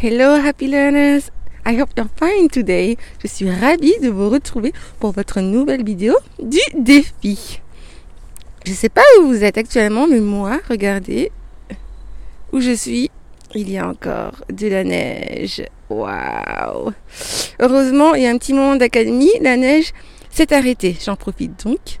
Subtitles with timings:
[0.00, 1.32] Hello happy learners!
[1.66, 2.96] I hope you're fine today.
[3.20, 7.60] Je suis ravie de vous retrouver pour votre nouvelle vidéo du défi.
[8.64, 11.32] Je ne sais pas où vous êtes actuellement, mais moi, regardez
[12.52, 13.10] où je suis.
[13.56, 15.64] Il y a encore de la neige.
[15.90, 16.92] Waouh!
[17.58, 19.92] Heureusement, il y a un petit moment d'académie, la neige
[20.30, 20.96] s'est arrêtée.
[21.04, 21.98] J'en profite donc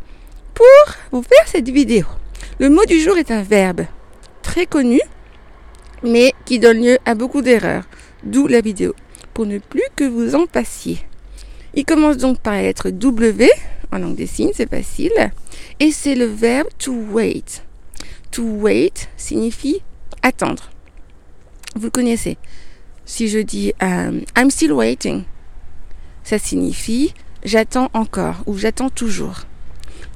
[0.54, 0.66] pour
[1.10, 2.06] vous faire cette vidéo.
[2.60, 3.86] Le mot du jour est un verbe
[4.42, 5.00] très connu
[6.02, 7.84] mais qui donne lieu à beaucoup d'erreurs,
[8.24, 8.94] d'où la vidéo,
[9.34, 10.98] pour ne plus que vous en passiez.
[11.74, 13.48] Il commence donc par la lettre W,
[13.92, 15.12] en langue des signes, c'est facile,
[15.80, 17.62] et c'est le verbe to wait.
[18.30, 19.82] To wait signifie
[20.22, 20.70] attendre.
[21.76, 22.36] Vous connaissez.
[23.04, 25.24] Si je dis um, I'm still waiting,
[26.24, 29.42] ça signifie j'attends encore ou j'attends toujours.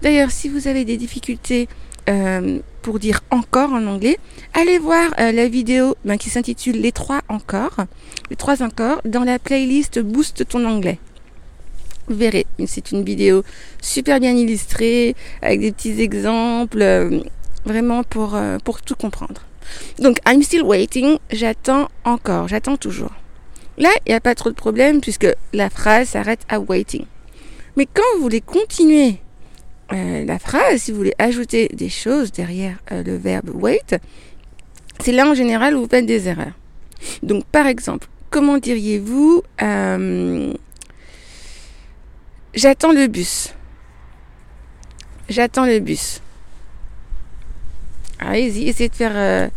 [0.03, 1.69] D'ailleurs, si vous avez des difficultés
[2.09, 4.19] euh, pour dire encore en anglais,
[4.55, 7.77] allez voir euh, la vidéo ben, qui s'intitule Les trois encore,
[8.31, 10.99] les trois encore, dans la playlist Boost ton anglais.
[12.09, 13.45] Vous verrez, c'est une vidéo
[13.81, 17.21] super bien illustrée, avec des petits exemples, euh,
[17.65, 19.43] vraiment pour, pour tout comprendre.
[20.01, 23.13] Donc, I'm still waiting, j'attends encore, j'attends toujours.
[23.79, 27.05] Là, il n'y a pas trop de problème puisque la phrase s'arrête à waiting.
[27.77, 29.22] Mais quand vous voulez continuer
[29.93, 33.97] euh, la phrase, si vous voulez ajouter des choses derrière euh, le verbe wait,
[35.01, 36.53] c'est là en général où vous faites des erreurs.
[37.23, 40.53] Donc par exemple, comment diriez-vous euh,
[42.55, 43.55] J'attends le bus.
[45.29, 46.21] J'attends le bus.
[48.19, 49.51] Allez-y, essayez de faire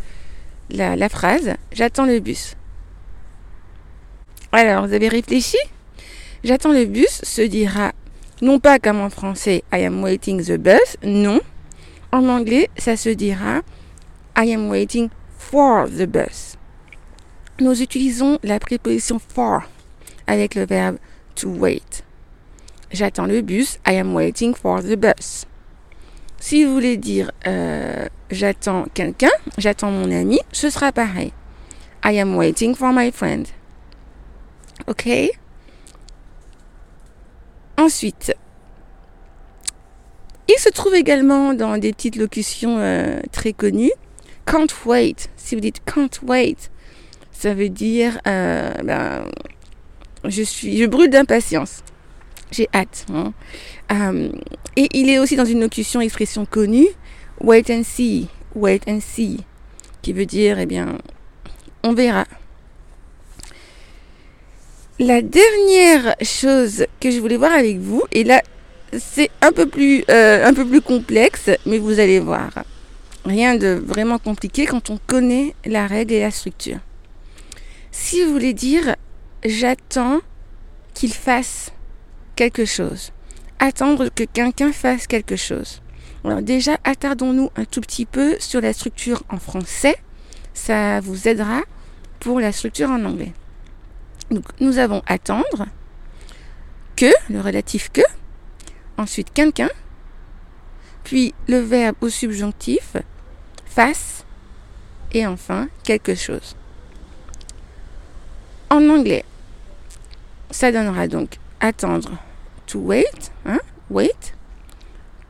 [0.69, 1.53] la, la phrase.
[1.71, 2.55] J'attends le bus.
[4.51, 5.57] Alors, vous avez réfléchi?
[6.45, 7.91] J'attends le bus se dira
[8.45, 11.41] non pas comme en français I am waiting the bus, non.
[12.11, 13.63] En anglais, ça se dira
[14.37, 16.55] I am waiting for the bus.
[17.59, 19.63] Nous utilisons la préposition for
[20.27, 20.97] avec le verbe
[21.33, 22.03] to wait.
[22.91, 25.47] J'attends le bus, I am waiting for the bus.
[26.39, 31.33] Si vous voulez dire euh, j'attends quelqu'un, j'attends mon ami, ce sera pareil.
[32.03, 33.47] I am waiting for my friend.
[34.85, 35.31] OK?
[37.77, 38.33] Ensuite,
[40.47, 43.91] il se trouve également dans des petites locutions euh, très connues.
[44.45, 45.29] Can't wait.
[45.37, 46.69] Si vous dites can't wait,
[47.31, 49.25] ça veut dire euh, ben,
[50.23, 51.83] je suis, je brûle d'impatience.
[52.51, 53.05] J'ai hâte.
[53.13, 53.33] Hein.
[53.91, 54.29] Euh,
[54.75, 56.87] et il est aussi dans une locution, expression connue,
[57.41, 59.39] wait and see, wait and see,
[60.01, 60.97] qui veut dire, eh bien,
[61.83, 62.25] on verra.
[64.99, 68.41] La dernière chose que je voulais voir avec vous, et là
[68.99, 72.51] c'est un peu plus euh, un peu plus complexe, mais vous allez voir.
[73.25, 76.79] Rien de vraiment compliqué quand on connaît la règle et la structure.
[77.91, 78.95] Si vous voulez dire
[79.43, 80.19] j'attends
[80.93, 81.71] qu'il fasse
[82.35, 83.11] quelque chose,
[83.59, 85.81] attendre que quelqu'un fasse quelque chose.
[86.23, 89.95] Alors déjà, attardons-nous un tout petit peu sur la structure en français.
[90.53, 91.61] Ça vous aidera
[92.19, 93.33] pour la structure en anglais.
[94.31, 95.67] Donc, nous avons attendre,
[96.95, 98.01] que, le relatif que,
[98.97, 99.69] ensuite quelqu'un,
[101.03, 102.97] puis le verbe au subjonctif,
[103.65, 104.25] fasse,
[105.13, 106.55] et enfin quelque chose.
[108.69, 109.23] En anglais,
[110.51, 112.17] ça donnera donc attendre,
[112.67, 114.33] to wait, hein, wait,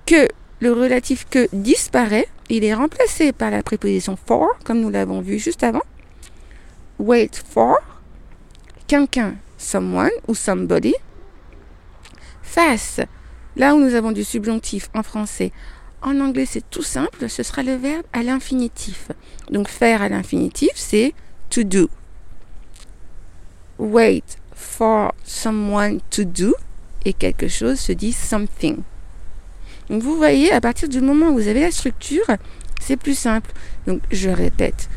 [0.05, 0.27] que
[0.59, 5.39] le relatif que disparaît, il est remplacé par la préposition for, comme nous l'avons vu
[5.39, 5.81] juste avant.
[6.99, 7.77] Wait for,
[8.87, 10.95] quelqu'un, someone ou somebody.
[12.41, 13.01] Face,
[13.55, 15.51] là où nous avons du subjonctif en français.
[16.01, 19.11] En anglais, c'est tout simple, ce sera le verbe à l'infinitif.
[19.49, 21.13] Donc faire à l'infinitif, c'est
[21.49, 21.89] to do.
[23.77, 26.53] Wait for someone to do
[27.05, 28.77] et quelque chose se dit something.
[29.89, 32.25] Donc vous voyez, à partir du moment où vous avez la structure,
[32.81, 33.51] c'est plus simple.
[33.87, 34.89] Donc je répète,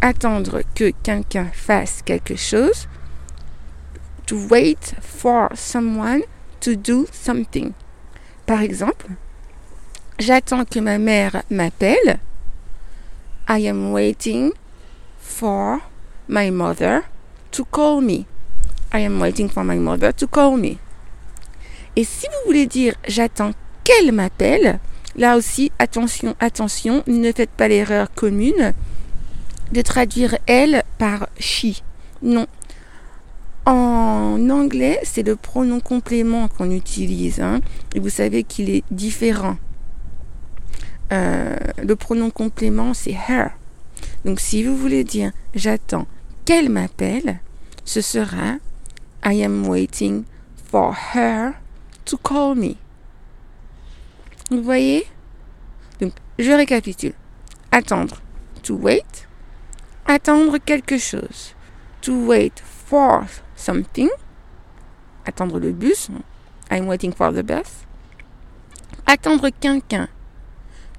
[0.00, 2.88] attendre que quelqu'un fasse quelque chose
[4.26, 6.22] to wait for someone
[6.64, 7.72] to do something.
[8.46, 9.06] Par exemple,
[10.18, 12.18] j'attends que ma mère m'appelle.
[13.46, 14.52] I am waiting
[15.20, 15.80] for
[16.26, 17.02] my mother
[17.50, 18.24] to call me.
[18.94, 20.78] I am waiting for my mother to call me.
[21.96, 23.52] Et si vous voulez dire j'attends
[23.84, 24.78] qu'elle m'appelle,
[25.16, 28.72] là aussi, attention, attention, ne faites pas l'erreur commune
[29.70, 31.82] de traduire elle par she.
[32.22, 32.46] Non,
[33.66, 34.03] en
[34.50, 37.40] anglais, c'est le pronom complément qu'on utilise.
[37.40, 37.60] Hein,
[37.94, 39.56] et vous savez qu'il est différent.
[41.12, 43.50] Euh, le pronom complément, c'est her.
[44.24, 46.06] Donc si vous voulez dire j'attends
[46.44, 47.40] qu'elle m'appelle,
[47.84, 48.56] ce sera
[49.24, 50.24] I am waiting
[50.70, 51.52] for her
[52.04, 52.76] to call me.
[54.50, 55.06] Vous voyez?
[56.00, 57.14] Donc, je récapitule.
[57.70, 58.20] Attendre.
[58.62, 59.26] To wait.
[60.06, 61.54] Attendre quelque chose.
[62.02, 63.24] To wait for
[63.64, 64.10] something.
[65.24, 66.10] Attendre le bus.
[66.70, 67.86] I'm waiting for the bus.
[69.06, 70.08] Attendre quelqu'un.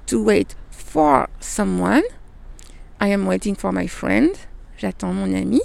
[0.06, 2.02] To wait for someone.
[3.00, 4.34] I am waiting for my friend.
[4.76, 5.60] J'attends mon ami.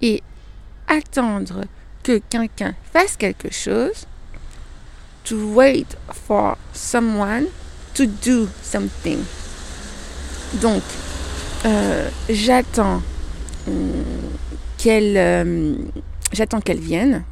[0.00, 0.22] Et
[0.86, 1.64] attendre
[2.02, 4.06] que quelqu'un fasse quelque chose.
[5.24, 7.48] To wait for someone
[7.94, 9.24] to do something.
[10.62, 10.82] Donc,
[11.66, 13.02] euh, j'attends
[13.68, 14.02] euh,
[14.78, 15.74] qu'elle euh,
[16.32, 17.24] j'attends qu'elle vienne.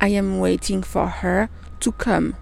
[0.00, 1.48] I am waiting for her
[1.80, 2.32] to come.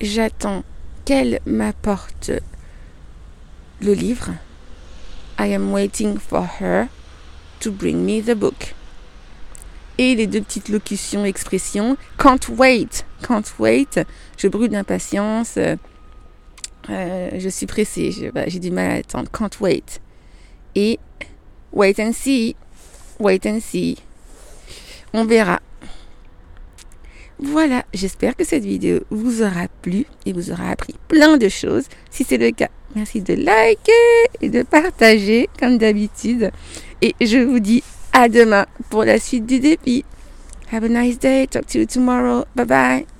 [0.00, 0.62] J'attends
[1.04, 2.30] qu'elle m'apporte
[3.80, 4.30] le livre.
[5.38, 6.88] I am waiting for her
[7.60, 8.74] to bring me the book.
[9.98, 11.96] Et les deux petites locutions, expressions.
[12.18, 13.04] Can't wait.
[13.22, 14.00] Can't wait.
[14.36, 15.58] Je brûle d'impatience.
[15.58, 18.30] Euh, je suis pressée.
[18.34, 19.30] Bah, j'ai du mal à attendre.
[19.30, 20.00] Can't wait.
[20.74, 20.98] Et
[21.72, 22.56] wait and see.
[23.18, 23.96] Wait and see.
[25.12, 25.60] On verra.
[27.42, 31.84] Voilà, j'espère que cette vidéo vous aura plu et vous aura appris plein de choses.
[32.10, 36.50] Si c'est le cas, merci de liker et de partager comme d'habitude.
[37.00, 37.82] Et je vous dis
[38.12, 40.04] à demain pour la suite du défi.
[40.70, 41.46] Have a nice day.
[41.46, 42.44] Talk to you tomorrow.
[42.54, 43.19] Bye bye.